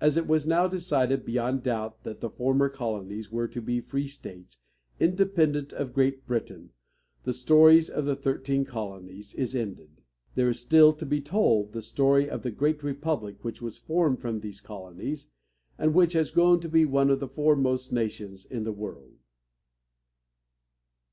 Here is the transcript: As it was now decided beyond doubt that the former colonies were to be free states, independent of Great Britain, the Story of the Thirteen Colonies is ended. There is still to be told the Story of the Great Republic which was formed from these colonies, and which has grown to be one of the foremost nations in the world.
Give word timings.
As 0.00 0.16
it 0.16 0.26
was 0.26 0.44
now 0.44 0.66
decided 0.66 1.24
beyond 1.24 1.62
doubt 1.62 2.02
that 2.02 2.18
the 2.20 2.30
former 2.30 2.68
colonies 2.68 3.30
were 3.30 3.46
to 3.46 3.62
be 3.62 3.80
free 3.80 4.08
states, 4.08 4.58
independent 4.98 5.72
of 5.72 5.92
Great 5.94 6.26
Britain, 6.26 6.72
the 7.22 7.32
Story 7.32 7.78
of 7.88 8.06
the 8.06 8.16
Thirteen 8.16 8.64
Colonies 8.64 9.32
is 9.34 9.54
ended. 9.54 10.02
There 10.34 10.48
is 10.48 10.58
still 10.58 10.92
to 10.94 11.06
be 11.06 11.20
told 11.20 11.72
the 11.74 11.80
Story 11.82 12.28
of 12.28 12.42
the 12.42 12.50
Great 12.50 12.82
Republic 12.82 13.36
which 13.44 13.62
was 13.62 13.78
formed 13.78 14.18
from 14.20 14.40
these 14.40 14.60
colonies, 14.60 15.30
and 15.78 15.94
which 15.94 16.14
has 16.14 16.32
grown 16.32 16.58
to 16.58 16.68
be 16.68 16.84
one 16.84 17.08
of 17.08 17.20
the 17.20 17.28
foremost 17.28 17.92
nations 17.92 18.44
in 18.44 18.64
the 18.64 18.72
world. 18.72 19.14